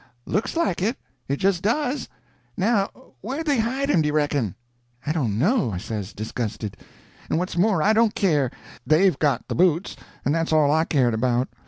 "Looks 0.25 0.57
like 0.57 0.81
it. 0.81 0.97
It 1.27 1.35
just 1.35 1.61
does. 1.61 2.09
Now 2.57 2.87
where'd 3.21 3.45
they 3.45 3.59
hide 3.59 3.87
him, 3.91 4.01
do 4.01 4.07
you 4.07 4.13
reckon?" 4.13 4.55
"I 5.05 5.11
don't 5.11 5.37
know," 5.37 5.69
I 5.69 5.77
says, 5.77 6.11
disgusted, 6.11 6.75
"and 7.29 7.37
what's 7.37 7.55
more 7.55 7.83
I 7.83 7.93
don't 7.93 8.15
care. 8.15 8.49
They've 8.83 9.19
got 9.19 9.47
the 9.47 9.53
boots, 9.53 9.95
and 10.25 10.33
that's 10.33 10.51
all 10.51 10.71
I 10.71 10.85
cared 10.85 11.13
about. 11.13 11.49